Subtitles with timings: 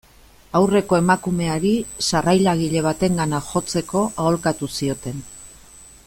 [0.59, 1.73] Aurreko emakumeari,
[2.07, 5.21] sarrailagile batengana jotzeko aholkatu zioten.